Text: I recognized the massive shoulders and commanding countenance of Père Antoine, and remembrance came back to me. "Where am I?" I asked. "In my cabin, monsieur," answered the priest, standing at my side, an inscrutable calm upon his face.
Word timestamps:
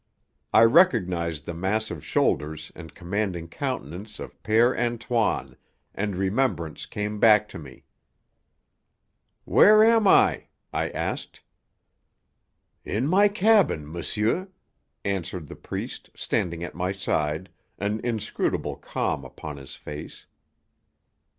I 0.51 0.63
recognized 0.63 1.45
the 1.45 1.53
massive 1.53 2.03
shoulders 2.03 2.71
and 2.73 2.95
commanding 2.95 3.47
countenance 3.49 4.19
of 4.19 4.41
Père 4.41 4.75
Antoine, 4.75 5.55
and 5.93 6.15
remembrance 6.15 6.87
came 6.87 7.19
back 7.19 7.47
to 7.49 7.59
me. 7.59 7.83
"Where 9.45 9.83
am 9.83 10.07
I?" 10.07 10.47
I 10.73 10.89
asked. 10.89 11.43
"In 12.83 13.05
my 13.05 13.27
cabin, 13.27 13.85
monsieur," 13.91 14.47
answered 15.05 15.45
the 15.45 15.55
priest, 15.55 16.09
standing 16.15 16.63
at 16.63 16.73
my 16.73 16.91
side, 16.91 17.51
an 17.77 17.99
inscrutable 18.03 18.77
calm 18.77 19.23
upon 19.23 19.57
his 19.57 19.75
face. 19.75 20.25